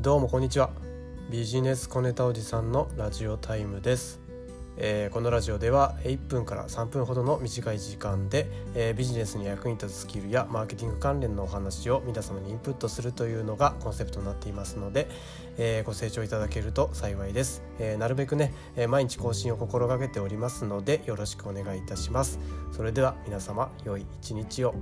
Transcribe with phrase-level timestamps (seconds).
[0.00, 0.70] どうもこんにちは。
[1.28, 4.20] ビジネス小ネタおじさんのラジオタイムです、
[4.76, 15.08] えーこのラジオでは1分から3分ほどの短い時間で、えービジネスに役に立つスキルやマーケティング関連のお話を皆様にインプットするというのがコンセプトになっていますので、
[15.56, 22.38] えーご清聴いただけると幸いです、えなるべくね、え毎日更新を心がけておりますのでよろしくお願いいたします。
[22.70, 24.76] それでは皆様良い一日を。